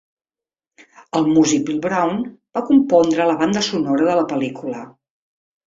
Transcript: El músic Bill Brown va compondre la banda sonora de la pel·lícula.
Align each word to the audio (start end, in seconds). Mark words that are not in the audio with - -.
El 1.19 1.29
músic 1.35 1.61
Bill 1.67 1.77
Brown 1.85 2.23
va 2.59 2.65
compondre 2.73 3.31
la 3.33 3.37
banda 3.45 3.67
sonora 3.73 4.11
de 4.11 4.19
la 4.23 4.29
pel·lícula. 4.35 4.87